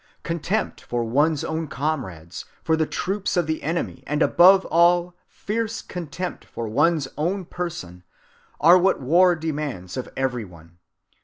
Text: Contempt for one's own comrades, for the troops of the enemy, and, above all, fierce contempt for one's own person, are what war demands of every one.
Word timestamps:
Contempt 0.23 0.81
for 0.81 1.03
one's 1.03 1.43
own 1.43 1.67
comrades, 1.67 2.45
for 2.63 2.75
the 2.75 2.87
troops 2.87 3.37
of 3.37 3.45
the 3.45 3.61
enemy, 3.61 4.03
and, 4.07 4.23
above 4.23 4.65
all, 4.65 5.13
fierce 5.27 5.83
contempt 5.83 6.43
for 6.43 6.67
one's 6.67 7.07
own 7.19 7.45
person, 7.45 8.01
are 8.59 8.79
what 8.79 8.99
war 8.99 9.35
demands 9.35 9.97
of 9.97 10.09
every 10.17 10.43
one. 10.43 10.79